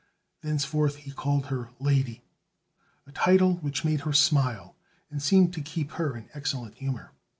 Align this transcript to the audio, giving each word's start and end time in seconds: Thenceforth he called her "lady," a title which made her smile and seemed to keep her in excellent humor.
Thenceforth 0.41 0.95
he 0.95 1.11
called 1.11 1.45
her 1.45 1.69
"lady," 1.79 2.23
a 3.05 3.11
title 3.11 3.57
which 3.57 3.85
made 3.85 4.01
her 4.01 4.13
smile 4.13 4.75
and 5.11 5.21
seemed 5.21 5.53
to 5.53 5.61
keep 5.61 5.91
her 5.91 6.17
in 6.17 6.27
excellent 6.33 6.73
humor. 6.73 7.11